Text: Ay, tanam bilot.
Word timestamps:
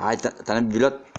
Ay, 0.00 0.16
tanam 0.16 0.72
bilot. 0.72 1.10